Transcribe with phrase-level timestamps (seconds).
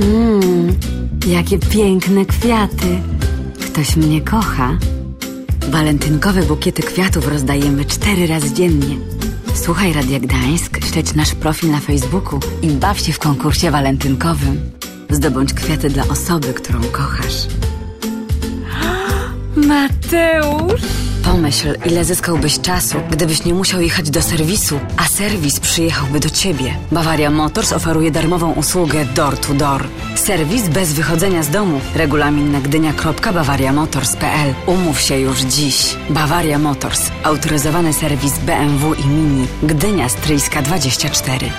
[0.00, 0.74] Mmm,
[1.26, 3.00] jakie piękne kwiaty.
[3.66, 4.78] Ktoś mnie kocha.
[5.70, 8.96] Walentynkowe bukiety kwiatów rozdajemy cztery razy dziennie.
[9.54, 14.70] Słuchaj Radia Gdańsk, śledź nasz profil na Facebooku i baw się w konkursie walentynkowym.
[15.10, 17.46] Zdobądź kwiaty dla osoby, którą kochasz.
[19.56, 20.95] Mateusz!
[21.26, 26.74] Pomyśl, ile zyskałbyś czasu, gdybyś nie musiał jechać do serwisu, a serwis przyjechałby do ciebie.
[26.92, 29.84] Bawaria Motors oferuje darmową usługę door to door.
[30.14, 31.80] Serwis bez wychodzenia z domu.
[31.94, 34.54] Regulamin na gdynia.bawariamotors.pl.
[34.66, 35.96] Umów się już dziś.
[36.10, 37.10] Bawaria Motors.
[37.22, 39.46] Autoryzowany serwis BMW i Mini.
[39.62, 41.50] Gdynia Stryjska 24.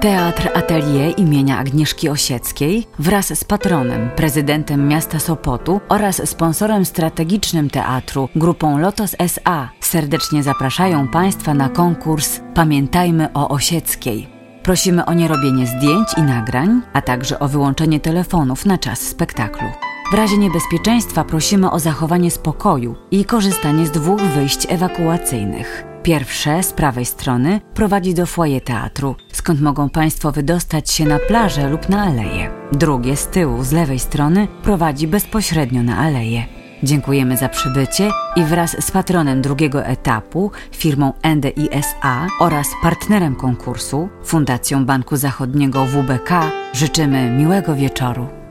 [0.00, 8.28] Teatr Atelier imienia Agnieszki Osieckiej wraz z patronem, prezydentem miasta Sopotu oraz sponsorem strategicznym teatru,
[8.36, 14.28] grupą Lotos SA serdecznie zapraszają Państwa na konkurs Pamiętajmy o Osieckiej.
[14.62, 19.68] Prosimy o nierobienie zdjęć i nagrań, a także o wyłączenie telefonów na czas spektaklu.
[20.12, 25.95] W razie niebezpieczeństwa prosimy o zachowanie spokoju i korzystanie z dwóch wyjść ewakuacyjnych.
[26.06, 31.68] Pierwsze z prawej strony prowadzi do foyer teatru, skąd mogą Państwo wydostać się na plażę
[31.68, 32.50] lub na aleję.
[32.72, 36.44] Drugie z tyłu, z lewej strony, prowadzi bezpośrednio na aleję.
[36.82, 44.84] Dziękujemy za przybycie i wraz z patronem drugiego etapu, firmą NDISA oraz partnerem konkursu, Fundacją
[44.84, 46.30] Banku Zachodniego WBK,
[46.72, 48.45] życzymy miłego wieczoru.